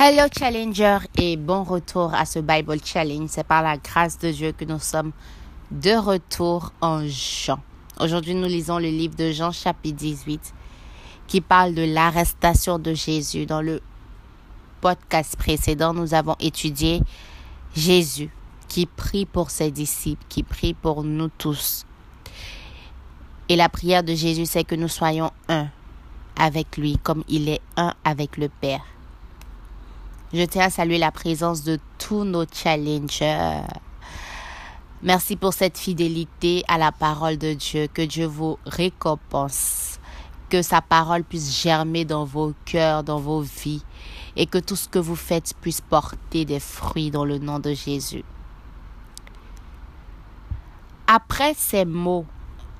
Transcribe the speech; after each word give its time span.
Hello 0.00 0.28
Challenger 0.30 0.98
et 1.16 1.36
bon 1.36 1.64
retour 1.64 2.14
à 2.14 2.24
ce 2.24 2.38
Bible 2.38 2.76
Challenge. 2.84 3.28
C'est 3.28 3.42
par 3.42 3.64
la 3.64 3.78
grâce 3.78 4.16
de 4.16 4.30
Dieu 4.30 4.52
que 4.52 4.64
nous 4.64 4.78
sommes 4.78 5.10
de 5.72 5.90
retour 5.90 6.72
en 6.80 7.04
Jean. 7.08 7.58
Aujourd'hui, 7.98 8.36
nous 8.36 8.46
lisons 8.46 8.78
le 8.78 8.90
livre 8.90 9.16
de 9.16 9.32
Jean 9.32 9.50
chapitre 9.50 9.96
18 9.96 10.54
qui 11.26 11.40
parle 11.40 11.74
de 11.74 11.82
l'arrestation 11.82 12.78
de 12.78 12.94
Jésus. 12.94 13.44
Dans 13.44 13.60
le 13.60 13.80
podcast 14.80 15.34
précédent, 15.36 15.92
nous 15.92 16.14
avons 16.14 16.36
étudié 16.38 17.02
Jésus 17.74 18.30
qui 18.68 18.86
prie 18.86 19.26
pour 19.26 19.50
ses 19.50 19.72
disciples, 19.72 20.24
qui 20.28 20.44
prie 20.44 20.74
pour 20.74 21.02
nous 21.02 21.28
tous. 21.38 21.86
Et 23.48 23.56
la 23.56 23.68
prière 23.68 24.04
de 24.04 24.14
Jésus, 24.14 24.46
c'est 24.46 24.62
que 24.62 24.76
nous 24.76 24.86
soyons 24.86 25.32
un 25.48 25.66
avec 26.36 26.76
lui, 26.76 26.98
comme 27.02 27.24
il 27.28 27.48
est 27.48 27.62
un 27.76 27.94
avec 28.04 28.36
le 28.36 28.48
Père. 28.48 28.84
Je 30.30 30.42
tiens 30.42 30.66
à 30.66 30.70
saluer 30.70 30.98
la 30.98 31.10
présence 31.10 31.64
de 31.64 31.78
tous 31.96 32.24
nos 32.24 32.44
challengers. 32.52 33.62
Merci 35.02 35.36
pour 35.36 35.54
cette 35.54 35.78
fidélité 35.78 36.64
à 36.68 36.76
la 36.76 36.92
parole 36.92 37.38
de 37.38 37.54
Dieu. 37.54 37.86
Que 37.86 38.02
Dieu 38.02 38.26
vous 38.26 38.58
récompense. 38.66 39.98
Que 40.50 40.60
sa 40.60 40.82
parole 40.82 41.24
puisse 41.24 41.62
germer 41.62 42.04
dans 42.04 42.26
vos 42.26 42.52
cœurs, 42.66 43.04
dans 43.04 43.18
vos 43.18 43.40
vies. 43.40 43.82
Et 44.36 44.44
que 44.44 44.58
tout 44.58 44.76
ce 44.76 44.90
que 44.90 44.98
vous 44.98 45.16
faites 45.16 45.54
puisse 45.62 45.80
porter 45.80 46.44
des 46.44 46.60
fruits 46.60 47.10
dans 47.10 47.24
le 47.24 47.38
nom 47.38 47.58
de 47.58 47.72
Jésus. 47.72 48.24
Après 51.06 51.54
ces 51.54 51.86
mots, 51.86 52.26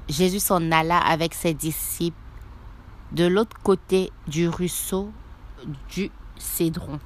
Jésus 0.06 0.40
s'en 0.40 0.70
alla 0.70 0.98
avec 0.98 1.32
ses 1.32 1.54
disciples 1.54 2.18
de 3.12 3.24
l'autre 3.24 3.56
côté 3.62 4.12
du 4.26 4.50
ruisseau 4.50 5.10
du 5.88 6.10
Cédron. 6.36 7.00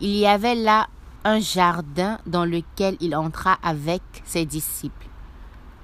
Il 0.00 0.14
y 0.14 0.26
avait 0.26 0.54
là 0.54 0.88
un 1.24 1.40
jardin 1.40 2.18
dans 2.26 2.44
lequel 2.44 2.96
il 3.00 3.16
entra 3.16 3.58
avec 3.62 4.02
ses 4.24 4.46
disciples. 4.46 5.08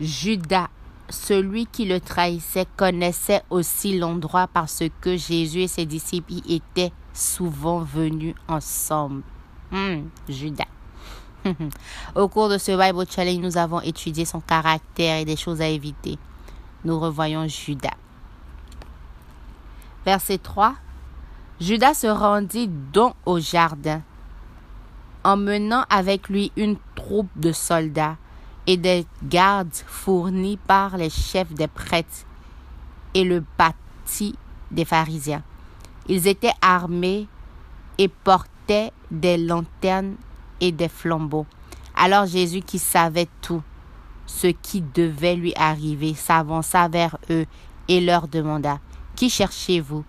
Judas, 0.01 0.69
celui 1.09 1.67
qui 1.67 1.85
le 1.85 2.01
trahissait, 2.01 2.67
connaissait 2.77 3.43
aussi 3.51 3.99
l'endroit 3.99 4.47
parce 4.47 4.85
que 5.01 5.17
Jésus 5.17 5.63
et 5.63 5.69
ses 5.69 5.85
disciples 5.85 6.33
y 6.33 6.57
étaient 6.57 6.93
souvent 7.13 7.81
venus 7.81 8.37
ensemble. 8.47 9.23
Hmm, 9.73 10.05
Judas. 10.29 10.65
Au 12.15 12.29
cours 12.29 12.49
de 12.49 12.59
ce 12.59 12.73
Bible 12.73 13.05
Challenge, 13.11 13.41
nous 13.41 13.57
avons 13.57 13.81
étudié 13.81 14.25
son 14.25 14.41
caractère 14.41 15.19
et 15.19 15.25
des 15.25 15.37
choses 15.37 15.61
à 15.61 15.67
éviter. 15.67 16.19
Nous 16.85 16.99
revoyons 16.99 17.49
Judas. 17.49 17.97
Verset 20.05 20.39
3. 20.39 20.75
Judas 21.61 21.95
se 21.95 22.09
rendit 22.09 22.69
donc 22.69 23.15
au 23.27 23.39
jardin, 23.39 24.03
emmenant 25.23 25.85
avec 25.89 26.29
lui 26.29 26.51
une 26.57 26.77
troupe 26.97 27.31
de 27.37 27.53
soldats 27.53 28.17
et 28.67 28.77
des 28.77 29.07
gardes 29.23 29.73
fournis 29.73 30.57
par 30.57 30.97
les 30.97 31.11
chefs 31.11 31.53
des 31.53 31.69
prêtres 31.69 32.27
et 33.15 33.23
le 33.23 33.45
bâti 33.57 34.35
des 34.73 34.85
pharisiens. 34.85 35.45
Ils 36.09 36.27
étaient 36.27 36.53
armés 36.61 37.29
et 37.99 38.09
portaient 38.09 38.91
des 39.13 39.37
lanternes 39.37 40.17
et 40.61 40.73
des 40.73 40.89
flambeaux. 40.89 41.47
Alors 41.97 42.27
Jésus, 42.27 42.63
qui 42.63 42.81
savait 42.81 43.29
tout 43.41 43.63
ce 44.27 44.49
qui 44.49 44.81
devait 44.81 45.37
lui 45.37 45.53
arriver, 45.55 46.15
s'avança 46.15 46.89
vers 46.89 47.17
eux 47.31 47.47
et 47.87 48.01
leur 48.01 48.27
demanda, 48.27 48.81
Qui 49.15 49.31
cherchez-vous? 49.31 50.05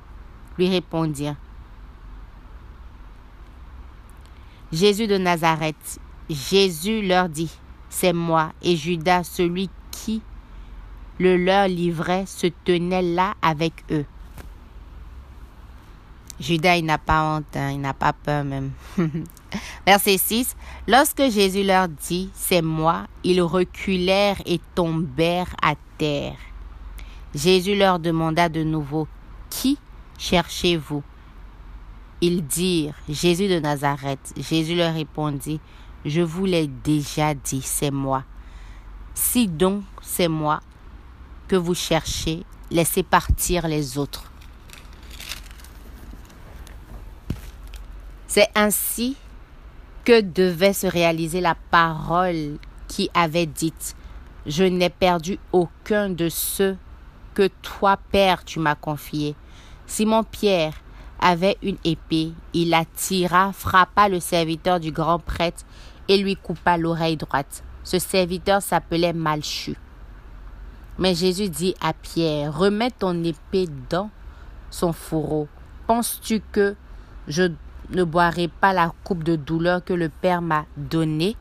Lui 0.58 0.70
répondirent, 0.70 1.36
Jésus 4.72 5.08
de 5.08 5.18
Nazareth. 5.18 6.00
Jésus 6.30 7.02
leur 7.02 7.30
dit, 7.30 7.52
C'est 7.90 8.14
moi. 8.14 8.52
Et 8.62 8.76
Judas, 8.76 9.24
celui 9.24 9.70
qui 9.92 10.22
le 11.20 11.38
leur 11.38 11.68
livrait, 11.68 12.26
se 12.26 12.48
tenait 12.66 13.02
là 13.02 13.36
avec 13.42 13.74
eux. 13.92 14.06
Judas, 16.40 16.76
il 16.76 16.86
n'a 16.86 16.98
pas 16.98 17.38
honte, 17.38 17.56
hein, 17.56 17.72
il 17.72 17.80
n'a 17.80 17.94
pas 17.94 18.12
peur 18.12 18.44
même. 18.44 18.72
Verset 19.86 20.18
6. 20.18 20.56
Lorsque 20.88 21.30
Jésus 21.30 21.64
leur 21.64 21.88
dit, 21.88 22.30
C'est 22.34 22.62
moi, 22.62 23.08
ils 23.24 23.42
reculèrent 23.42 24.42
et 24.46 24.60
tombèrent 24.76 25.56
à 25.62 25.76
terre. 25.98 26.36
Jésus 27.34 27.76
leur 27.76 28.00
demanda 28.00 28.50
de 28.50 28.64
nouveau, 28.64 29.08
cherchez-vous 30.18 31.04
Ils 32.22 32.46
dirent, 32.46 32.96
Jésus 33.10 33.48
de 33.48 33.60
Nazareth. 33.60 34.34
Jésus 34.38 34.76
leur 34.76 34.94
répondit, 34.94 35.60
Je 36.06 36.22
vous 36.22 36.46
l'ai 36.46 36.68
déjà 36.68 37.34
dit, 37.34 37.62
c'est 37.62 37.92
moi. 37.92 38.24
Si 39.14 39.48
donc 39.48 39.84
c'est 40.02 40.28
moi 40.28 40.62
que 41.48 41.56
vous 41.56 41.76
cherchez, 41.76 42.44
laissez 42.72 43.04
partir 43.04 43.68
les 43.68 43.98
autres. 43.98 44.32
C'est 48.28 48.50
ainsi 48.56 49.16
que 50.04 50.22
devait 50.22 50.74
se 50.74 50.88
réaliser 50.88 51.42
la 51.42 51.56
parole 51.72 52.58
qui 52.88 53.10
avait 53.14 53.46
dite 53.46 53.96
Je 54.46 54.64
n'ai 54.64 54.90
perdu 54.90 55.40
aucun 55.52 56.10
de 56.10 56.30
ceux 56.30 56.78
que 57.34 57.48
toi, 57.62 57.98
Père, 58.12 58.44
tu 58.44 58.60
m'as 58.60 58.76
confiés. 58.76 59.36
Simon 59.88 60.24
Pierre 60.24 60.74
avait 61.20 61.58
une 61.62 61.78
épée, 61.84 62.34
il 62.54 62.70
la 62.70 62.86
tira, 62.86 63.52
frappa 63.54 64.10
le 64.10 64.20
serviteur 64.20 64.80
du 64.80 64.92
grand 64.92 65.20
prêtre 65.20 65.64
et 66.08 66.18
lui 66.18 66.36
coupa 66.36 66.78
l'oreille 66.78 67.18
droite. 67.18 67.64
Ce 67.84 68.00
serviteur 68.00 68.62
s'appelait 68.62 69.14
Malchu. 69.14 69.76
Mais 70.98 71.14
Jésus 71.14 71.50
dit 71.50 71.76
à 71.82 71.94
Pierre, 71.94 72.58
remets 72.58 72.92
ton 72.92 73.24
épée 73.24 73.68
dans 73.90 74.10
son 74.70 74.94
fourreau. 74.94 75.48
Penses-tu 75.88 76.42
que 76.52 76.76
je 77.28 77.52
ne 77.90 78.04
boirai 78.04 78.48
pas 78.48 78.74
la 78.74 78.92
coupe 79.04 79.24
de 79.24 79.36
douleur 79.36 79.84
que 79.84 79.94
le 79.94 80.10
Père 80.10 80.42
m'a 80.42 80.66
donnée. 80.78 81.36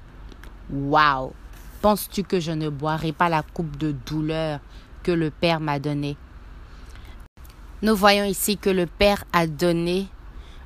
Waouh! 0.70 1.32
Penses-tu 1.80 2.22
que 2.24 2.40
je 2.40 2.52
ne 2.52 2.68
boirai 2.68 3.12
pas 3.12 3.28
la 3.28 3.42
coupe 3.42 3.76
de 3.76 3.92
douleur 4.06 4.60
que 5.02 5.12
le 5.12 5.30
Père 5.30 5.60
m'a 5.60 5.78
donnée? 5.78 6.16
Nous 7.84 7.94
voyons 7.94 8.24
ici 8.24 8.56
que 8.56 8.70
le 8.70 8.86
Père 8.86 9.24
a 9.34 9.46
donné 9.46 10.06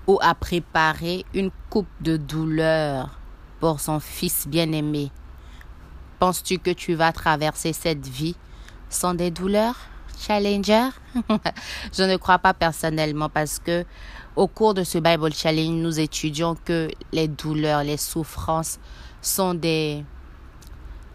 ou 0.06 0.20
a 0.22 0.36
préparé 0.36 1.24
une 1.34 1.50
coupe 1.68 1.88
de 2.00 2.16
douleur 2.16 3.18
pour 3.58 3.80
son 3.80 3.98
Fils 3.98 4.46
bien-aimé. 4.46 5.10
Penses-tu 6.20 6.60
que 6.60 6.70
tu 6.70 6.94
vas 6.94 7.10
traverser 7.10 7.72
cette 7.72 8.06
vie 8.06 8.36
sans 8.88 9.14
des 9.14 9.32
douleurs, 9.32 9.74
Challenger? 10.16 10.90
Je 11.92 12.04
ne 12.04 12.16
crois 12.18 12.38
pas 12.38 12.54
personnellement 12.54 13.28
parce 13.28 13.58
que 13.58 13.84
au 14.36 14.46
cours 14.46 14.74
de 14.74 14.84
ce 14.84 14.98
Bible 14.98 15.34
Challenge, 15.34 15.74
nous 15.74 15.98
étudions 15.98 16.56
que 16.64 16.88
les 17.10 17.26
douleurs, 17.26 17.82
les 17.82 17.96
souffrances 17.96 18.78
sont 19.20 19.54
des, 19.54 20.04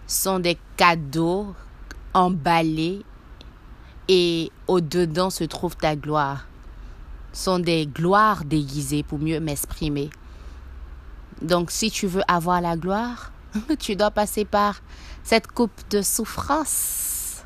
sont 0.05 0.39
des 0.39 0.57
cadeaux 0.75 1.55
emballés 2.13 3.05
et 4.07 4.51
au-dedans 4.67 5.29
se 5.29 5.43
trouve 5.43 5.75
ta 5.75 5.95
gloire. 5.95 6.45
Sont 7.31 7.59
des 7.59 7.87
gloires 7.87 8.45
déguisées 8.45 9.03
pour 9.03 9.19
mieux 9.19 9.39
m'exprimer. 9.39 10.09
Donc 11.41 11.71
si 11.71 11.89
tu 11.89 12.07
veux 12.07 12.21
avoir 12.27 12.61
la 12.61 12.77
gloire, 12.77 13.31
tu 13.79 13.95
dois 13.95 14.11
passer 14.11 14.45
par 14.45 14.81
cette 15.23 15.47
coupe 15.47 15.81
de 15.89 16.01
souffrance. 16.01 17.43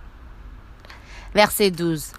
Verset 1.33 1.71
12. 1.71 2.11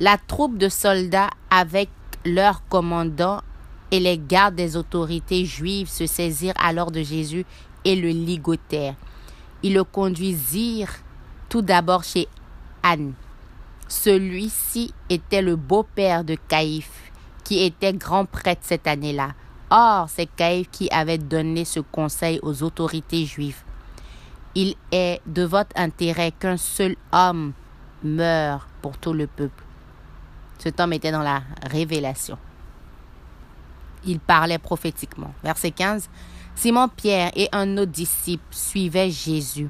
La 0.00 0.18
troupe 0.18 0.56
de 0.56 0.68
soldats 0.68 1.30
avec 1.50 1.90
leur 2.24 2.66
commandant 2.68 3.42
et 3.90 4.00
les 4.00 4.18
gardes 4.18 4.54
des 4.54 4.76
autorités 4.76 5.44
juives 5.44 5.88
se 5.88 6.06
saisirent 6.06 6.54
alors 6.62 6.90
de 6.90 7.02
Jésus 7.02 7.44
et 7.84 7.96
le 7.96 8.08
ligotèrent. 8.08 8.96
Ils 9.62 9.74
le 9.74 9.84
conduisirent 9.84 10.94
tout 11.48 11.62
d'abord 11.62 12.04
chez 12.04 12.28
Anne. 12.82 13.12
Celui-ci 13.90 14.94
était 15.08 15.42
le 15.42 15.56
beau-père 15.56 16.22
de 16.22 16.36
Caïphe, 16.36 17.10
qui 17.42 17.64
était 17.64 17.92
grand 17.92 18.24
prêtre 18.24 18.60
cette 18.62 18.86
année-là. 18.86 19.32
Or, 19.68 20.08
c'est 20.08 20.26
Caïphe 20.26 20.70
qui 20.70 20.88
avait 20.90 21.18
donné 21.18 21.64
ce 21.64 21.80
conseil 21.80 22.38
aux 22.44 22.62
autorités 22.62 23.26
juives. 23.26 23.64
Il 24.54 24.76
est 24.92 25.20
de 25.26 25.42
votre 25.42 25.72
intérêt 25.74 26.30
qu'un 26.30 26.56
seul 26.56 26.94
homme 27.10 27.52
meure 28.04 28.68
pour 28.80 28.96
tout 28.96 29.12
le 29.12 29.26
peuple. 29.26 29.64
Cet 30.58 30.78
homme 30.78 30.92
était 30.92 31.10
dans 31.10 31.22
la 31.24 31.42
révélation. 31.68 32.38
Il 34.04 34.20
parlait 34.20 34.58
prophétiquement. 34.58 35.34
Verset 35.42 35.72
15. 35.72 36.08
Simon 36.54 36.88
Pierre 36.88 37.32
et 37.34 37.48
un 37.50 37.76
autre 37.76 37.90
disciple 37.90 38.44
suivaient 38.52 39.10
Jésus. 39.10 39.68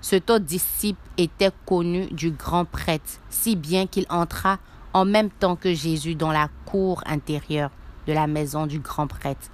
Cet 0.00 0.30
autre 0.30 0.44
disciple 0.44 1.00
était 1.18 1.52
connu 1.66 2.06
du 2.06 2.30
grand 2.30 2.64
prêtre, 2.64 3.20
si 3.28 3.54
bien 3.56 3.86
qu'il 3.86 4.06
entra 4.08 4.58
en 4.92 5.04
même 5.04 5.30
temps 5.30 5.56
que 5.56 5.74
Jésus 5.74 6.14
dans 6.14 6.32
la 6.32 6.48
cour 6.66 7.02
intérieure. 7.06 7.70
de 8.06 8.12
la 8.14 8.26
maison 8.26 8.66
du 8.66 8.80
grand 8.80 9.06
prêtre. 9.06 9.50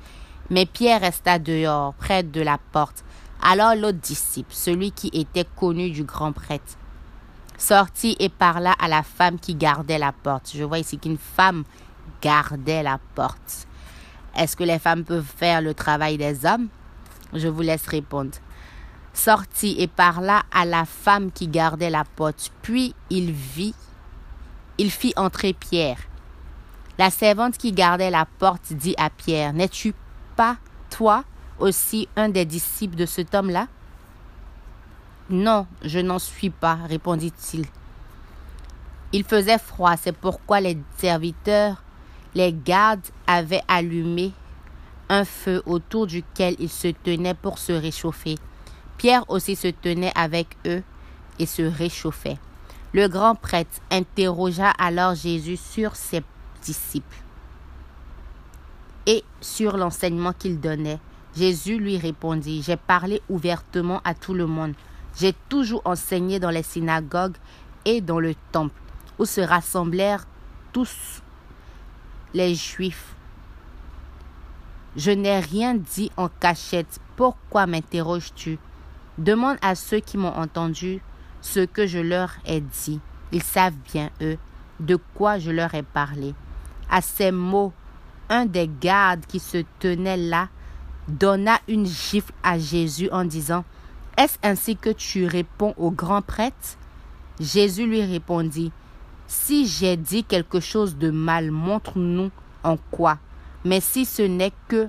Mais 0.50 0.66
Pierre 0.66 1.00
resta 1.00 1.38
dehors, 1.38 1.94
près 1.94 2.22
de 2.22 2.40
la 2.40 2.58
porte. 2.72 3.04
Alors 3.42 3.74
l'autre 3.74 3.98
disciple, 3.98 4.52
celui 4.52 4.92
qui 4.92 5.10
était 5.12 5.44
connu 5.56 5.90
du 5.90 6.04
grand 6.04 6.32
prêtre, 6.32 6.78
sortit 7.58 8.16
et 8.18 8.28
parla 8.28 8.72
à 8.72 8.88
la 8.88 9.02
femme 9.02 9.38
qui 9.38 9.54
gardait 9.54 9.98
la 9.98 10.12
porte. 10.12 10.52
Je 10.54 10.64
vois 10.64 10.78
ici 10.78 10.98
qu'une 10.98 11.18
femme 11.18 11.64
gardait 12.22 12.82
la 12.82 12.98
porte. 13.14 13.66
Est-ce 14.36 14.56
que 14.56 14.64
les 14.64 14.78
femmes 14.78 15.04
peuvent 15.04 15.24
faire 15.36 15.60
le 15.60 15.74
travail 15.74 16.16
des 16.16 16.46
hommes? 16.46 16.68
Je 17.34 17.48
vous 17.48 17.62
laisse 17.62 17.86
répondre. 17.86 18.32
Sortit 19.16 19.76
et 19.78 19.86
parla 19.86 20.42
à 20.52 20.66
la 20.66 20.84
femme 20.84 21.32
qui 21.32 21.48
gardait 21.48 21.88
la 21.88 22.04
porte. 22.04 22.52
Puis 22.60 22.94
il 23.08 23.32
vit, 23.32 23.74
il 24.76 24.90
fit 24.90 25.14
entrer 25.16 25.54
Pierre. 25.54 25.98
La 26.98 27.08
servante 27.08 27.56
qui 27.56 27.72
gardait 27.72 28.10
la 28.10 28.26
porte 28.38 28.74
dit 28.74 28.94
à 28.98 29.08
Pierre, 29.08 29.54
N'es-tu 29.54 29.94
pas, 30.36 30.58
toi 30.90 31.24
aussi, 31.58 32.08
un 32.14 32.28
des 32.28 32.44
disciples 32.44 32.94
de 32.96 33.06
cet 33.06 33.34
homme-là? 33.34 33.68
Non, 35.30 35.66
je 35.82 35.98
n'en 35.98 36.18
suis 36.18 36.50
pas, 36.50 36.74
répondit-il. 36.86 37.64
Il 39.12 39.24
faisait 39.24 39.58
froid, 39.58 39.96
c'est 39.96 40.12
pourquoi 40.14 40.60
les 40.60 40.76
serviteurs, 40.98 41.82
les 42.34 42.52
gardes 42.52 43.00
avaient 43.26 43.62
allumé 43.66 44.32
un 45.08 45.24
feu 45.24 45.62
autour 45.64 46.06
duquel 46.06 46.54
ils 46.58 46.68
se 46.68 46.88
tenaient 46.88 47.32
pour 47.32 47.58
se 47.58 47.72
réchauffer. 47.72 48.36
Pierre 48.98 49.24
aussi 49.28 49.56
se 49.56 49.68
tenait 49.68 50.12
avec 50.14 50.48
eux 50.66 50.82
et 51.38 51.46
se 51.46 51.62
réchauffait. 51.62 52.38
Le 52.92 53.08
grand 53.08 53.34
prêtre 53.34 53.80
interrogea 53.90 54.70
alors 54.78 55.14
Jésus 55.14 55.56
sur 55.56 55.96
ses 55.96 56.22
disciples 56.62 57.16
et 59.06 59.22
sur 59.40 59.76
l'enseignement 59.76 60.32
qu'il 60.32 60.60
donnait. 60.60 60.98
Jésus 61.36 61.78
lui 61.78 61.98
répondit, 61.98 62.62
J'ai 62.62 62.76
parlé 62.76 63.20
ouvertement 63.28 64.00
à 64.04 64.14
tout 64.14 64.34
le 64.34 64.46
monde. 64.46 64.74
J'ai 65.18 65.34
toujours 65.48 65.82
enseigné 65.84 66.40
dans 66.40 66.50
les 66.50 66.62
synagogues 66.62 67.36
et 67.84 68.00
dans 68.00 68.18
le 68.18 68.34
temple, 68.52 68.80
où 69.18 69.24
se 69.24 69.40
rassemblèrent 69.40 70.26
tous 70.72 71.22
les 72.34 72.54
Juifs. 72.54 73.14
Je 74.96 75.10
n'ai 75.10 75.38
rien 75.40 75.74
dit 75.74 76.10
en 76.16 76.28
cachette. 76.28 77.00
Pourquoi 77.16 77.66
m'interroges-tu? 77.66 78.58
Demande 79.18 79.56
à 79.62 79.74
ceux 79.74 80.00
qui 80.00 80.18
m'ont 80.18 80.34
entendu 80.34 81.00
ce 81.40 81.60
que 81.60 81.86
je 81.86 81.98
leur 81.98 82.34
ai 82.44 82.60
dit. 82.60 83.00
Ils 83.32 83.42
savent 83.42 83.76
bien, 83.92 84.10
eux, 84.20 84.36
de 84.80 84.96
quoi 85.14 85.38
je 85.38 85.50
leur 85.50 85.74
ai 85.74 85.82
parlé. 85.82 86.34
À 86.90 87.00
ces 87.00 87.30
mots, 87.30 87.72
un 88.28 88.46
des 88.46 88.68
gardes 88.80 89.24
qui 89.26 89.38
se 89.38 89.64
tenait 89.78 90.16
là 90.16 90.48
donna 91.08 91.60
une 91.68 91.86
gifle 91.86 92.32
à 92.42 92.58
Jésus 92.58 93.08
en 93.10 93.24
disant 93.24 93.64
Est-ce 94.18 94.38
ainsi 94.42 94.76
que 94.76 94.90
tu 94.90 95.26
réponds 95.26 95.74
au 95.76 95.90
grand 95.90 96.22
prêtre? 96.22 96.76
Jésus 97.40 97.86
lui 97.86 98.02
répondit 98.02 98.72
Si 99.26 99.66
j'ai 99.66 99.96
dit 99.96 100.24
quelque 100.24 100.60
chose 100.60 100.96
de 100.96 101.10
mal, 101.10 101.50
montre-nous 101.50 102.30
en 102.64 102.76
quoi. 102.90 103.18
Mais 103.64 103.80
si 103.80 104.04
ce 104.04 104.22
n'est 104.22 104.52
que 104.68 104.88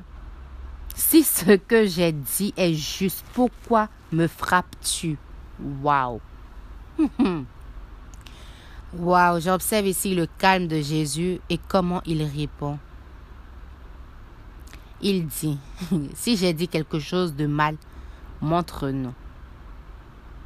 si 0.96 1.24
ce 1.24 1.56
que 1.56 1.86
j'ai 1.86 2.12
dit 2.12 2.54
est 2.58 2.74
juste, 2.74 3.24
pourquoi 3.34 3.88
me 4.12 4.28
frappes-tu? 4.28 5.18
Waouh 5.82 6.22
Waouh, 8.94 9.42
j'observe 9.42 9.88
ici 9.88 10.16
le 10.16 10.28
calme 10.38 10.68
de 10.68 10.82
Jésus 10.82 11.40
et 11.50 11.60
comment 11.68 12.02
il 12.06 12.24
répond. 12.24 12.80
Il 15.02 15.28
dit, 15.28 15.58
si 16.16 16.38
j'ai 16.38 16.54
dit 16.54 16.68
quelque 16.68 17.00
chose 17.00 17.36
de 17.36 17.46
mal, 17.46 17.76
montre-nous. 18.42 19.14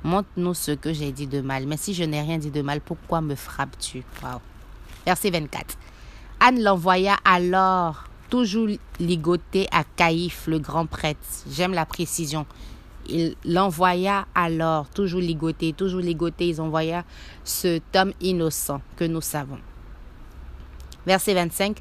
Montre-nous 0.03 0.53
ce 0.53 0.71
que 0.71 0.91
j'ai 0.91 1.11
dit 1.11 1.27
de 1.27 1.41
mal. 1.41 1.67
Mais 1.67 1.77
si 1.77 1.93
je 1.93 2.03
n'ai 2.03 2.21
rien 2.21 2.37
dit 2.37 2.51
de 2.51 2.61
mal, 2.61 2.81
pourquoi 2.81 3.21
me 3.21 3.35
frappes-tu? 3.35 4.03
Waouh. 4.23 4.39
Verset 5.05 5.29
24. 5.29 5.77
Anne 6.39 6.63
l'envoya 6.63 7.17
alors, 7.23 8.05
toujours 8.29 8.67
ligoté 8.99 9.67
à 9.71 9.83
Caïphe, 9.83 10.47
le 10.47 10.57
grand 10.57 10.87
prêtre. 10.87 11.19
J'aime 11.49 11.73
la 11.73 11.85
précision 11.85 12.47
il 13.09 13.35
l'envoya 13.45 14.25
alors, 14.35 14.89
toujours 14.89 15.21
ligoté, 15.21 15.73
toujours 15.73 16.01
ligoté, 16.01 16.47
ils 16.49 16.61
envoya 16.61 17.03
cet 17.43 17.95
homme 17.95 18.13
innocent 18.21 18.81
que 18.95 19.03
nous 19.03 19.21
savons. 19.21 19.59
Verset 21.05 21.33
25. 21.33 21.77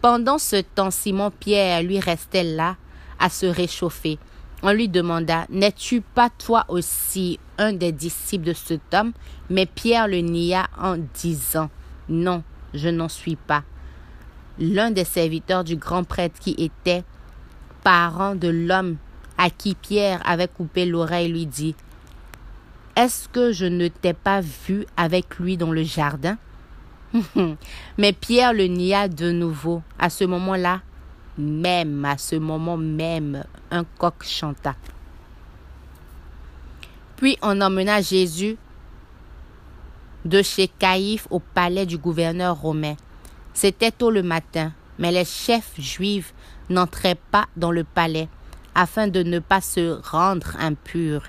Pendant 0.00 0.38
ce 0.38 0.60
temps, 0.60 0.90
Simon-Pierre 0.90 1.82
lui 1.82 1.98
restait 1.98 2.44
là 2.44 2.76
à 3.18 3.30
se 3.30 3.46
réchauffer. 3.46 4.18
On 4.62 4.72
lui 4.72 4.88
demanda, 4.88 5.46
N'es-tu 5.50 6.00
pas 6.00 6.30
toi 6.30 6.64
aussi 6.68 7.38
un 7.58 7.72
des 7.72 7.92
disciples 7.92 8.46
de 8.46 8.52
cet 8.52 8.92
homme 8.92 9.12
Mais 9.50 9.66
Pierre 9.66 10.08
le 10.08 10.18
nia 10.18 10.66
en 10.78 10.96
disant, 11.14 11.70
Non, 12.08 12.42
je 12.72 12.88
n'en 12.88 13.08
suis 13.08 13.36
pas. 13.36 13.62
L'un 14.58 14.90
des 14.90 15.04
serviteurs 15.04 15.64
du 15.64 15.76
grand 15.76 16.04
prêtre 16.04 16.38
qui 16.38 16.54
était 16.58 17.04
parent 17.82 18.34
de 18.34 18.48
l'homme 18.48 18.96
à 19.38 19.50
qui 19.50 19.74
Pierre 19.74 20.20
avait 20.24 20.48
coupé 20.48 20.86
l'oreille 20.86 21.28
lui 21.28 21.46
dit 21.46 21.74
Est-ce 22.96 23.28
que 23.28 23.52
je 23.52 23.66
ne 23.66 23.88
t'ai 23.88 24.12
pas 24.12 24.40
vu 24.40 24.86
avec 24.96 25.38
lui 25.38 25.56
dans 25.56 25.72
le 25.72 25.82
jardin? 25.82 26.38
Mais 27.98 28.12
Pierre 28.12 28.52
le 28.52 28.64
nia 28.64 29.08
de 29.08 29.30
nouveau. 29.30 29.82
À 29.98 30.10
ce 30.10 30.24
moment-là, 30.24 30.80
même 31.38 32.04
à 32.04 32.18
ce 32.18 32.36
moment 32.36 32.76
même, 32.76 33.44
un 33.70 33.84
coq 33.84 34.22
chanta. 34.22 34.74
Puis 37.16 37.38
on 37.42 37.60
emmena 37.60 38.00
Jésus 38.00 38.56
de 40.24 40.42
chez 40.42 40.68
Caïphe 40.68 41.26
au 41.30 41.38
palais 41.38 41.86
du 41.86 41.98
gouverneur 41.98 42.60
romain. 42.60 42.94
C'était 43.52 43.92
tôt 43.92 44.10
le 44.10 44.22
matin, 44.22 44.72
mais 44.98 45.12
les 45.12 45.24
chefs 45.24 45.74
juifs 45.78 46.34
n'entraient 46.70 47.18
pas 47.30 47.46
dans 47.56 47.70
le 47.70 47.84
palais 47.84 48.28
afin 48.74 49.08
de 49.08 49.22
ne 49.22 49.38
pas 49.38 49.60
se 49.60 50.00
rendre 50.08 50.56
impurs 50.58 51.24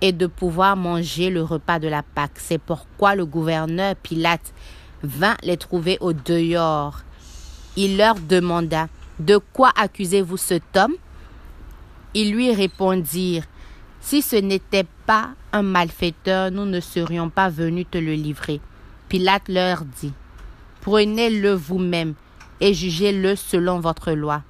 et 0.00 0.12
de 0.12 0.26
pouvoir 0.26 0.76
manger 0.76 1.30
le 1.30 1.42
repas 1.42 1.78
de 1.78 1.88
la 1.88 2.02
Pâque. 2.02 2.36
C'est 2.36 2.58
pourquoi 2.58 3.14
le 3.14 3.26
gouverneur 3.26 3.94
Pilate 3.96 4.52
vint 5.02 5.36
les 5.42 5.56
trouver 5.56 5.98
au 6.00 6.12
dehors. 6.12 7.00
Il 7.76 7.96
leur 7.96 8.14
demanda 8.16 8.88
De 9.18 9.38
quoi 9.38 9.72
accusez-vous 9.76 10.36
cet 10.36 10.76
homme? 10.76 10.94
Ils 12.14 12.32
lui 12.32 12.52
répondirent 12.52 13.44
Si 14.00 14.22
ce 14.22 14.36
n'était 14.36 14.86
pas 15.06 15.30
un 15.52 15.62
malfaiteur, 15.62 16.50
nous 16.50 16.64
ne 16.64 16.80
serions 16.80 17.30
pas 17.30 17.48
venus 17.48 17.86
te 17.90 17.98
le 17.98 18.14
livrer. 18.14 18.60
Pilate 19.08 19.48
leur 19.48 19.84
dit 19.84 20.12
Prenez-le 20.80 21.52
vous-même 21.52 22.14
et 22.60 22.74
jugez-le 22.74 23.36
selon 23.36 23.80
votre 23.80 24.12
loi. 24.12 24.42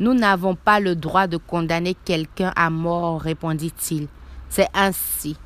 Nous 0.00 0.14
n'avons 0.14 0.56
pas 0.56 0.80
le 0.80 0.96
droit 0.96 1.26
de 1.26 1.36
condamner 1.36 1.94
quelqu'un 2.04 2.52
à 2.56 2.68
mort, 2.68 3.20
répondit-il. 3.20 4.08
C'est 4.48 4.68
ainsi 4.74 5.36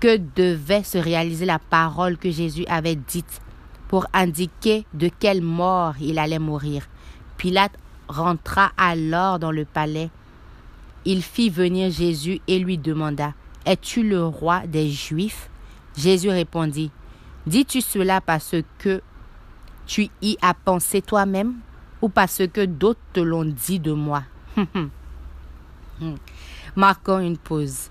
que 0.00 0.16
devait 0.34 0.82
se 0.82 0.98
réaliser 0.98 1.46
la 1.46 1.58
parole 1.58 2.16
que 2.16 2.30
Jésus 2.30 2.64
avait 2.68 2.96
dite 2.96 3.40
pour 3.86 4.06
indiquer 4.12 4.86
de 4.94 5.08
quelle 5.08 5.42
mort 5.42 5.94
il 6.00 6.18
allait 6.18 6.38
mourir. 6.38 6.88
Pilate 7.36 7.76
rentra 8.08 8.72
alors 8.76 9.38
dans 9.38 9.52
le 9.52 9.64
palais. 9.64 10.10
Il 11.04 11.22
fit 11.22 11.50
venir 11.50 11.90
Jésus 11.90 12.40
et 12.48 12.58
lui 12.58 12.76
demanda 12.76 13.34
Es-tu 13.66 14.02
le 14.02 14.24
roi 14.24 14.66
des 14.66 14.90
Juifs? 14.90 15.48
Jésus 15.96 16.30
répondit 16.30 16.90
Dis-tu 17.46 17.80
cela 17.80 18.20
parce 18.20 18.56
que 18.78 19.00
tu 19.86 20.08
y 20.22 20.36
as 20.42 20.54
pensé 20.54 21.02
toi-même? 21.02 21.54
Ou 22.02 22.08
parce 22.08 22.42
que 22.52 22.64
d'autres 22.64 23.00
te 23.12 23.20
l'ont 23.20 23.44
dit 23.44 23.78
de 23.78 23.92
moi. 23.92 24.22
Marquons 26.76 27.18
une 27.18 27.38
pause. 27.38 27.88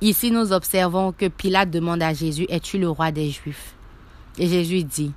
Ici, 0.00 0.30
nous 0.30 0.52
observons 0.52 1.12
que 1.12 1.28
Pilate 1.28 1.70
demande 1.70 2.02
à 2.02 2.14
Jésus, 2.14 2.46
es-tu 2.48 2.78
le 2.78 2.88
roi 2.88 3.12
des 3.12 3.30
Juifs? 3.30 3.74
Et 4.38 4.46
Jésus 4.46 4.82
dit, 4.84 5.12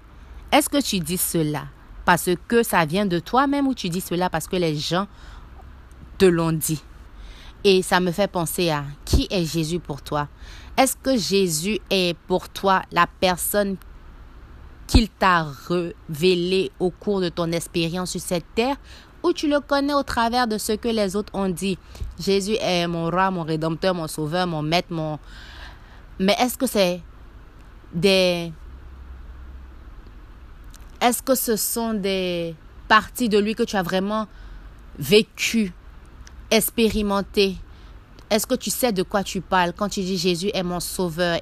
est-ce 0.51 0.69
que 0.69 0.81
tu 0.81 0.99
dis 0.99 1.17
cela 1.17 1.63
parce 2.05 2.29
que 2.49 2.63
ça 2.63 2.85
vient 2.85 3.05
de 3.05 3.19
toi-même 3.19 3.67
ou 3.67 3.73
tu 3.73 3.87
dis 3.87 4.01
cela 4.01 4.29
parce 4.29 4.47
que 4.47 4.57
les 4.57 4.75
gens 4.75 5.07
te 6.17 6.25
l'ont 6.25 6.51
dit? 6.51 6.83
Et 7.63 7.81
ça 7.81 8.01
me 8.01 8.11
fait 8.11 8.27
penser 8.27 8.69
à 8.69 8.83
qui 9.05 9.27
est 9.31 9.45
Jésus 9.45 9.79
pour 9.79 10.01
toi? 10.01 10.27
Est-ce 10.77 10.97
que 10.97 11.15
Jésus 11.15 11.79
est 11.89 12.17
pour 12.27 12.49
toi 12.49 12.81
la 12.91 13.07
personne 13.07 13.77
qu'il 14.87 15.09
t'a 15.09 15.47
révélé 15.67 16.71
au 16.79 16.89
cours 16.89 17.21
de 17.21 17.29
ton 17.29 17.51
expérience 17.51 18.11
sur 18.11 18.21
cette 18.21 18.45
terre 18.55 18.77
ou 19.23 19.31
tu 19.31 19.47
le 19.47 19.61
connais 19.61 19.93
au 19.93 20.03
travers 20.03 20.47
de 20.47 20.57
ce 20.57 20.73
que 20.73 20.89
les 20.89 21.15
autres 21.15 21.33
ont 21.33 21.49
dit. 21.49 21.77
Jésus 22.19 22.57
est 22.59 22.87
mon 22.87 23.09
roi, 23.09 23.31
mon 23.31 23.43
rédempteur, 23.43 23.95
mon 23.95 24.07
sauveur, 24.07 24.45
mon 24.47 24.61
maître, 24.61 24.91
mon... 24.91 25.17
Mais 26.19 26.35
est-ce 26.39 26.57
que 26.57 26.67
c'est 26.67 27.01
des... 27.93 28.51
Est-ce 30.99 31.23
que 31.23 31.35
ce 31.35 31.55
sont 31.55 31.93
des 31.93 32.55
partie 32.87 33.29
de 33.29 33.39
lui 33.39 33.55
que 33.55 33.63
tu 33.63 33.75
as 33.75 33.83
vraiment 33.83 34.27
vécu, 34.99 35.73
expérimenté 36.51 37.55
Est-ce 38.29 38.45
que 38.45 38.55
tu 38.55 38.69
sais 38.69 38.91
de 38.91 39.03
quoi 39.03 39.23
tu 39.23 39.41
parles 39.41 39.73
quand 39.75 39.89
tu 39.89 40.01
dis 40.01 40.17
Jésus 40.17 40.51
est 40.53 40.63
mon 40.63 40.79
sauveur 40.79 41.39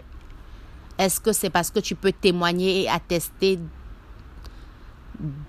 Est-ce 1.01 1.19
que 1.19 1.33
c'est 1.33 1.49
parce 1.49 1.71
que 1.71 1.79
tu 1.79 1.95
peux 1.95 2.11
témoigner 2.11 2.83
et 2.83 2.87
attester 2.87 3.57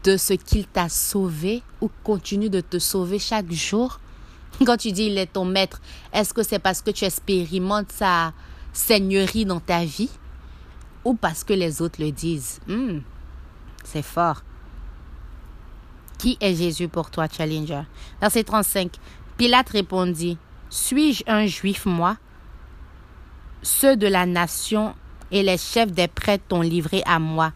de 0.03 0.17
ce 0.17 0.33
qu'il 0.33 0.67
t'a 0.67 0.89
sauvé 0.89 1.63
ou 1.83 1.91
continue 2.03 2.49
de 2.49 2.63
te 2.63 2.79
sauver 2.79 3.19
chaque 3.19 3.53
jour? 3.53 4.01
Quand 4.65 4.79
tu 4.79 4.93
dis 4.93 5.09
il 5.09 5.19
est 5.19 5.27
ton 5.27 5.45
maître, 5.45 5.83
est-ce 6.11 6.33
que 6.33 6.43
c'est 6.43 6.59
parce 6.59 6.81
que 6.81 6.91
tu 6.91 7.05
expérimentes 7.05 7.93
sa 7.93 8.33
seigneurie 8.73 9.45
dans 9.45 9.61
ta 9.61 9.85
vie 9.85 10.09
ou 11.05 11.13
parce 11.13 11.45
que 11.45 11.53
les 11.53 11.83
autres 11.83 12.01
le 12.01 12.13
disent? 12.13 12.59
Hmm, 12.67 13.01
C'est 13.85 14.01
fort. 14.01 14.45
Qui 16.17 16.39
est 16.41 16.55
Jésus 16.55 16.89
pour 16.89 17.11
toi, 17.11 17.27
Challenger? 17.31 17.83
Verset 18.23 18.45
35. 18.45 18.91
Pilate 19.37 19.69
répondit, 19.69 20.39
Suis-je 20.71 21.25
un 21.27 21.45
juif, 21.45 21.85
moi? 21.85 22.17
Ceux 23.63 23.99
de 23.99 24.07
la 24.07 24.25
nation 24.25 24.95
et 25.33 25.43
les 25.43 25.57
chefs 25.57 25.91
des 25.91 26.09
prêtres 26.09 26.45
t'ont 26.49 26.61
livré 26.61 27.03
à 27.07 27.19
moi. 27.19 27.53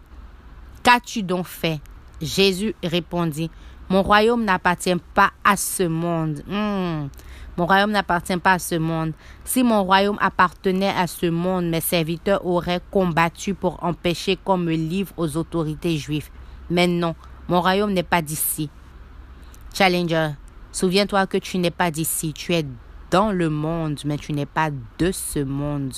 Qu'as-tu 0.83 1.23
donc 1.23 1.45
fait? 1.45 1.79
Jésus 2.21 2.75
répondit, 2.83 3.49
Mon 3.89 4.01
royaume 4.01 4.43
n'appartient 4.43 4.95
pas 5.13 5.31
à 5.43 5.55
ce 5.55 5.83
monde. 5.83 6.41
Hmm. 6.47 7.07
Mon 7.55 7.65
royaume 7.65 7.91
n'appartient 7.91 8.37
pas 8.37 8.53
à 8.53 8.59
ce 8.59 8.75
monde. 8.75 9.13
Si 9.45 9.63
mon 9.63 9.83
royaume 9.83 10.17
appartenait 10.19 10.93
à 10.95 11.07
ce 11.07 11.27
monde, 11.27 11.65
mes 11.65 11.81
serviteurs 11.81 12.45
auraient 12.45 12.81
combattu 12.91 13.53
pour 13.53 13.83
empêcher 13.83 14.37
qu'on 14.37 14.57
me 14.57 14.73
livre 14.73 15.13
aux 15.17 15.37
autorités 15.37 15.97
juives. 15.97 16.29
Mais 16.69 16.85
non, 16.85 17.15
mon 17.47 17.61
royaume 17.61 17.93
n'est 17.93 18.03
pas 18.03 18.21
d'ici. 18.21 18.69
Challenger, 19.73 20.31
souviens-toi 20.71 21.25
que 21.27 21.37
tu 21.37 21.57
n'es 21.57 21.71
pas 21.71 21.91
d'ici. 21.91 22.33
Tu 22.33 22.53
es 22.53 22.65
dans 23.09 23.31
le 23.31 23.49
monde, 23.49 23.99
mais 24.05 24.17
tu 24.17 24.33
n'es 24.33 24.45
pas 24.45 24.69
de 24.99 25.11
ce 25.11 25.39
monde. 25.39 25.93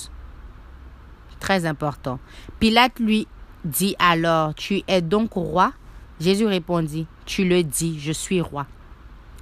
Très 1.40 1.66
important. 1.66 2.18
Pilate 2.58 3.00
lui 3.00 3.26
dit 3.64 3.96
alors, 3.98 4.54
Tu 4.54 4.82
es 4.86 5.02
donc 5.02 5.32
roi? 5.32 5.72
Jésus 6.20 6.46
répondit, 6.46 7.06
Tu 7.26 7.44
le 7.44 7.62
dis, 7.62 7.98
je 7.98 8.12
suis 8.12 8.40
roi. 8.40 8.66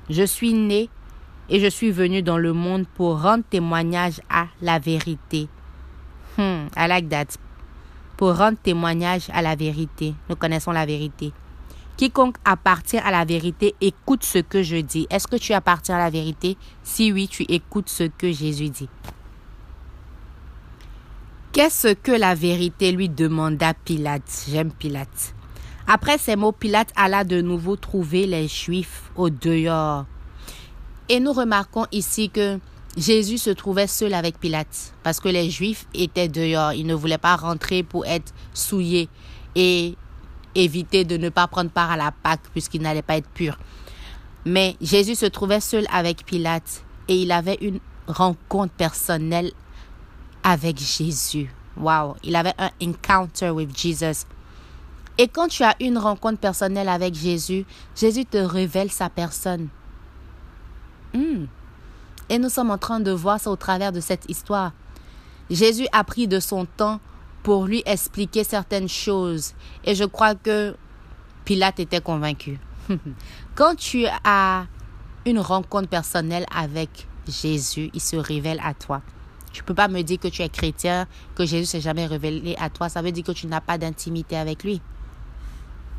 Je 0.08 0.22
suis 0.22 0.54
né 0.54 0.88
et 1.50 1.60
je 1.60 1.66
suis 1.66 1.90
venu 1.90 2.22
dans 2.22 2.38
le 2.38 2.52
monde 2.52 2.86
pour 2.94 3.20
rendre 3.20 3.44
témoignage 3.50 4.20
à 4.30 4.46
la 4.62 4.78
vérité. 4.78 5.48
Hmm, 6.36 6.68
I 6.76 6.86
like 6.88 7.08
that. 7.08 7.26
Pour 8.16 8.36
rendre 8.36 8.58
témoignage 8.58 9.28
à 9.32 9.42
la 9.42 9.56
vérité. 9.56 10.14
Nous 10.28 10.36
connaissons 10.36 10.72
la 10.72 10.86
vérité. 10.86 11.32
Quiconque 11.96 12.36
appartient 12.44 12.98
à 12.98 13.10
la 13.10 13.24
vérité 13.24 13.74
écoute 13.80 14.22
ce 14.22 14.38
que 14.38 14.62
je 14.62 14.76
dis. 14.76 15.08
Est-ce 15.10 15.26
que 15.26 15.34
tu 15.34 15.52
appartiens 15.52 15.96
à 15.96 15.98
la 15.98 16.10
vérité? 16.10 16.56
Si 16.84 17.10
oui, 17.12 17.26
tu 17.26 17.42
écoutes 17.48 17.88
ce 17.88 18.04
que 18.04 18.30
Jésus 18.30 18.68
dit. 18.68 18.88
Qu'est-ce 21.52 21.94
que 21.94 22.12
la 22.12 22.34
vérité 22.34 22.92
lui 22.92 23.08
demanda 23.08 23.72
Pilate 23.72 24.44
J'aime 24.48 24.70
Pilate. 24.70 25.34
Après 25.86 26.18
ces 26.18 26.36
mots, 26.36 26.52
Pilate 26.52 26.92
alla 26.94 27.24
de 27.24 27.40
nouveau 27.40 27.74
trouver 27.76 28.26
les 28.26 28.46
Juifs 28.46 29.10
au 29.16 29.30
dehors. 29.30 30.04
Et 31.08 31.20
nous 31.20 31.32
remarquons 31.32 31.86
ici 31.90 32.28
que 32.28 32.58
Jésus 32.98 33.38
se 33.38 33.48
trouvait 33.48 33.86
seul 33.86 34.12
avec 34.12 34.38
Pilate 34.38 34.92
parce 35.02 35.20
que 35.20 35.30
les 35.30 35.48
Juifs 35.48 35.86
étaient 35.94 36.28
dehors. 36.28 36.74
Ils 36.74 36.86
ne 36.86 36.94
voulaient 36.94 37.16
pas 37.16 37.36
rentrer 37.36 37.82
pour 37.82 38.04
être 38.04 38.34
souillés 38.52 39.08
et 39.54 39.96
éviter 40.54 41.04
de 41.04 41.16
ne 41.16 41.30
pas 41.30 41.46
prendre 41.46 41.70
part 41.70 41.90
à 41.90 41.96
la 41.96 42.12
Pâque 42.12 42.42
puisqu'il 42.52 42.82
n'allait 42.82 43.02
pas 43.02 43.16
être 43.16 43.30
pur. 43.30 43.58
Mais 44.44 44.76
Jésus 44.82 45.14
se 45.14 45.26
trouvait 45.26 45.60
seul 45.60 45.86
avec 45.90 46.26
Pilate 46.26 46.84
et 47.08 47.16
il 47.22 47.32
avait 47.32 47.58
une 47.62 47.80
rencontre 48.06 48.74
personnelle 48.74 49.52
avec 50.42 50.78
Jésus. 50.78 51.52
Wow, 51.76 52.16
il 52.22 52.34
avait 52.36 52.54
un 52.58 52.70
encounter 52.82 53.50
with 53.50 53.76
Jesus. 53.76 54.26
Et 55.16 55.28
quand 55.28 55.48
tu 55.48 55.64
as 55.64 55.74
une 55.80 55.98
rencontre 55.98 56.38
personnelle 56.38 56.88
avec 56.88 57.14
Jésus, 57.14 57.64
Jésus 57.96 58.24
te 58.24 58.38
révèle 58.38 58.90
sa 58.90 59.10
personne. 59.10 59.68
Hmm. 61.12 61.46
Et 62.28 62.38
nous 62.38 62.48
sommes 62.48 62.70
en 62.70 62.78
train 62.78 63.00
de 63.00 63.10
voir 63.10 63.40
ça 63.40 63.50
au 63.50 63.56
travers 63.56 63.92
de 63.92 64.00
cette 64.00 64.28
histoire. 64.28 64.72
Jésus 65.50 65.86
a 65.92 66.04
pris 66.04 66.28
de 66.28 66.40
son 66.40 66.66
temps 66.66 67.00
pour 67.42 67.66
lui 67.66 67.82
expliquer 67.86 68.44
certaines 68.44 68.88
choses. 68.88 69.54
Et 69.84 69.94
je 69.94 70.04
crois 70.04 70.34
que 70.34 70.76
Pilate 71.44 71.80
était 71.80 72.00
convaincu. 72.00 72.60
Quand 73.54 73.74
tu 73.74 74.04
as 74.24 74.66
une 75.24 75.40
rencontre 75.40 75.88
personnelle 75.88 76.46
avec 76.54 77.08
Jésus, 77.26 77.90
il 77.94 78.00
se 78.00 78.16
révèle 78.16 78.60
à 78.62 78.74
toi. 78.74 79.02
Tu 79.58 79.64
ne 79.64 79.66
peux 79.66 79.74
pas 79.74 79.88
me 79.88 80.02
dire 80.02 80.20
que 80.20 80.28
tu 80.28 80.40
es 80.42 80.48
chrétien, 80.48 81.08
que 81.34 81.44
Jésus 81.44 81.64
s'est 81.64 81.80
jamais 81.80 82.06
révélé 82.06 82.54
à 82.60 82.70
toi. 82.70 82.88
Ça 82.88 83.02
veut 83.02 83.10
dire 83.10 83.24
que 83.24 83.32
tu 83.32 83.48
n'as 83.48 83.60
pas 83.60 83.76
d'intimité 83.76 84.36
avec 84.36 84.62
lui. 84.62 84.80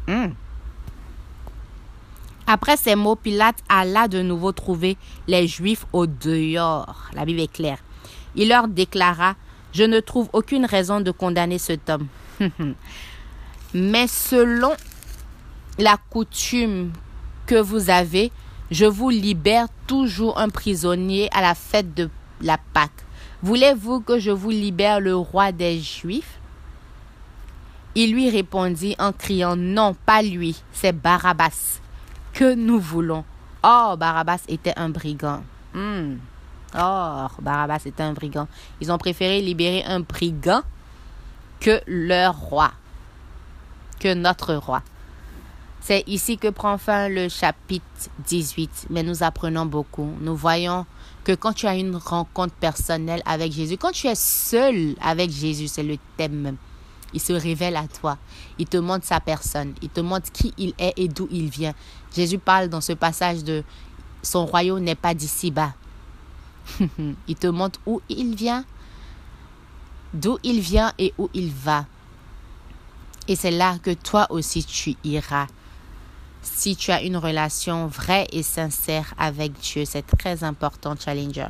Hmm. 0.08 0.30
Après 2.48 2.78
ces 2.78 2.96
mots, 2.96 3.18
Pilate 3.18 3.58
alla 3.68 4.08
de 4.08 4.22
nouveau 4.22 4.54
trouver 4.54 4.96
les 5.28 5.46
Juifs 5.46 5.86
au 5.92 6.08
dehors. 6.08 7.10
La 7.13 7.25
Bible 7.25 7.42
est 7.42 7.51
claire. 7.51 7.80
Il 8.34 8.48
leur 8.48 8.70
déclara 8.70 9.36
je 9.74 9.84
ne 9.84 10.00
trouve 10.00 10.30
aucune 10.32 10.66
raison 10.66 11.01
de 11.01 11.12
condamner 11.12 11.58
cet 11.58 11.89
homme. 11.89 12.08
Mais 13.74 14.08
selon 14.08 14.72
la 15.78 15.98
coutume 16.10 16.94
que 17.46 17.60
vous 17.60 17.89
avez, 17.89 18.32
je 18.72 18.86
vous 18.86 19.10
libère 19.10 19.68
toujours 19.86 20.39
un 20.39 20.48
prisonnier 20.48 21.28
à 21.34 21.42
la 21.42 21.56
fête 21.56 21.94
de 21.94 22.10
la 22.42 22.58
Pâque. 22.74 23.06
Voulez-vous 23.41 24.01
que 24.01 24.19
je 24.19 24.31
vous 24.31 24.50
libère 24.50 25.00
le 25.00 25.15
roi 25.15 25.51
des 25.51 25.79
Juifs? 25.79 26.39
Il 27.96 28.13
lui 28.13 28.29
répondit 28.29 28.96
en 29.00 29.12
criant 29.12 29.55
Non, 29.55 29.96
pas 30.05 30.22
lui, 30.22 30.62
c'est 30.72 30.93
Barabbas 30.93 31.79
que 32.34 32.53
nous 32.53 32.79
voulons? 32.79 33.25
Oh, 33.63 33.96
Barabbas 33.98 34.39
était 34.48 34.74
un 34.77 34.89
brigand. 34.89 35.43
Hmm. 35.74 36.15
Oh, 36.74 37.27
Barabbas 37.41 37.81
était 37.86 38.03
un 38.03 38.13
brigand. 38.13 38.48
Ils 38.79 38.91
ont 38.91 38.98
préféré 38.98 39.41
libérer 39.41 39.84
un 39.84 40.00
brigand 40.00 40.62
que 41.60 41.81
leur 41.86 42.38
roi, 42.38 42.72
que 44.00 44.13
notre 44.13 44.55
roi. 44.55 44.81
C'est 45.81 46.03
ici 46.08 46.38
que 46.38 46.48
prend 46.48 46.77
fin 46.77 47.10
le 47.10 47.27
chapitre 47.27 47.86
18, 48.25 48.88
mais 48.89 49.03
nous 49.03 49.24
apprenons 49.24 49.65
beaucoup. 49.65 50.13
Nous 50.22 50.36
voyons 50.36 50.86
que 51.29 51.36
quand 51.36 51.53
tu 51.53 51.67
as 51.67 51.75
une 51.75 51.95
rencontre 51.95 52.55
personnelle 52.55 53.21
avec 53.24 53.51
Jésus, 53.51 53.77
quand 53.77 53.91
tu 53.91 54.07
es 54.07 54.15
seul 54.15 54.95
avec 55.00 55.29
Jésus, 55.29 55.67
c'est 55.67 55.83
le 55.83 55.98
thème 56.17 56.57
Il 57.13 57.19
se 57.19 57.33
révèle 57.33 57.75
à 57.75 57.88
toi. 57.88 58.17
Il 58.57 58.65
te 58.65 58.77
montre 58.77 59.05
sa 59.05 59.19
personne. 59.19 59.75
Il 59.83 59.89
te 59.89 60.01
montre 60.01 60.31
qui 60.31 60.55
il 60.57 60.74
est 60.79 60.93
et 60.98 61.07
d'où 61.07 61.27
il 61.29 61.48
vient. 61.48 61.75
Jésus 62.15 62.39
parle 62.39 62.67
dans 62.67 62.81
ce 62.81 62.93
passage 62.93 63.43
de 63.43 63.63
son 64.24 64.48
royaume 64.48 64.79
n'est 64.79 64.95
pas 64.95 65.13
d'ici-bas. 65.13 65.75
il 67.27 67.36
te 67.36 67.45
montre 67.45 67.79
où 67.86 68.01
il 68.09 68.33
vient, 68.33 68.65
d'où 70.15 70.39
il 70.41 70.62
vient 70.62 70.93
et 70.98 71.13
où 71.19 71.29
il 71.36 71.51
va. 71.51 71.86
Et 73.27 73.36
c'est 73.36 73.51
là 73.51 73.77
que 73.77 73.93
toi 73.93 74.25
aussi 74.31 74.63
tu 74.63 74.95
iras. 75.03 75.45
Si 76.41 76.75
tu 76.75 76.91
as 76.91 77.01
une 77.01 77.17
relation 77.17 77.88
vraie 77.88 78.27
et 78.31 78.43
sincère 78.43 79.13
avec 79.17 79.53
Dieu, 79.53 79.86
c'est 79.86 80.05
très 80.05 80.43
important, 80.43 80.96
Challenger. 80.98 81.50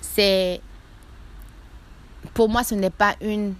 C'est 0.00 0.60
pour 2.32 2.48
moi, 2.48 2.64
ce 2.64 2.74
n'est 2.74 2.90
pas 2.90 3.16
une 3.20 3.54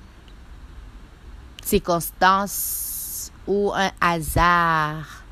circonstance 1.63 3.33
ou 3.47 3.73
un 3.75 3.91
hasard 4.01 5.25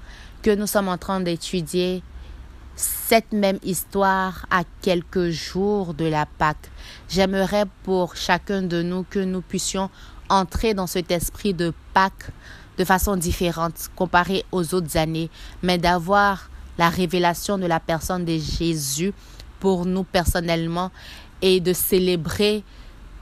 que 0.43 0.55
nous 0.55 0.67
sommes 0.67 0.89
en 0.89 0.99
train 0.99 1.21
d'étudier 1.21 2.03
cette 2.77 3.33
même 3.33 3.59
histoire 3.63 4.47
à 4.51 4.63
quelques 4.83 5.31
jours 5.31 5.95
de 5.95 6.07
la 6.07 6.27
Pâque. 6.27 6.71
J'aimerais 7.09 7.67
pour 7.83 8.17
chacun 8.17 8.63
de 8.63 8.83
nous 8.83 9.05
que 9.05 9.21
nous 9.21 9.43
puissions 9.43 9.91
entrer 10.29 10.75
dans 10.75 10.87
cet 10.87 11.11
esprit 11.11 11.55
de 11.55 11.73
Pâque 11.93 12.31
de 12.79 12.85
façon 12.85 13.17
différente 13.17 13.89
comparée 13.95 14.45
aux 14.51 14.75
autres 14.75 14.97
années, 14.97 15.31
mais 15.63 15.79
d'avoir 15.79 16.51
la 16.79 16.89
révélation 16.89 17.59
de 17.59 17.67
la 17.67 17.81
personne 17.81 18.25
de 18.25 18.37
Jésus 18.37 19.13
pour 19.61 19.87
nous 19.87 20.05
personnellement 20.05 20.91
et 21.41 21.61
de 21.61 21.73
célébrer 21.73 22.65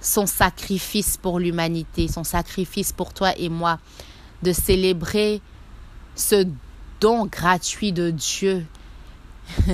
son 0.00 0.26
sacrifice 0.26 1.16
pour 1.16 1.38
l'humanité, 1.38 2.08
son 2.08 2.24
sacrifice 2.24 2.92
pour 2.92 3.12
toi 3.12 3.36
et 3.38 3.48
moi, 3.48 3.78
de 4.42 4.52
célébrer 4.52 5.40
ce 6.14 6.46
don 7.00 7.26
gratuit 7.26 7.92
de 7.92 8.10
Dieu. 8.10 8.66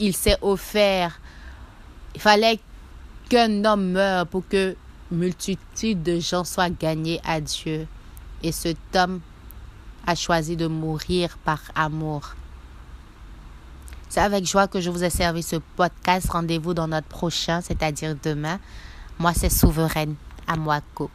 Il 0.00 0.14
s'est 0.14 0.36
offert. 0.42 1.20
Il 2.14 2.20
fallait 2.20 2.58
qu'un 3.28 3.64
homme 3.64 3.92
meure 3.92 4.26
pour 4.26 4.46
que 4.48 4.76
multitude 5.10 6.02
de 6.02 6.18
gens 6.18 6.44
soient 6.44 6.70
gagnés 6.70 7.20
à 7.24 7.40
Dieu. 7.40 7.86
Et 8.42 8.52
cet 8.52 8.78
homme 8.94 9.20
a 10.06 10.14
choisi 10.14 10.56
de 10.56 10.66
mourir 10.66 11.38
par 11.44 11.60
amour. 11.74 12.34
C'est 14.08 14.20
avec 14.20 14.46
joie 14.46 14.68
que 14.68 14.80
je 14.80 14.90
vous 14.90 15.02
ai 15.02 15.10
servi 15.10 15.42
ce 15.42 15.56
podcast. 15.76 16.30
Rendez-vous 16.30 16.74
dans 16.74 16.86
notre 16.86 17.08
prochain, 17.08 17.60
c'est-à-dire 17.60 18.14
demain. 18.22 18.60
Moi, 19.18 19.32
c'est 19.34 19.50
Souveraine 19.50 20.14
à 20.46 20.56
Moaco. 20.56 21.10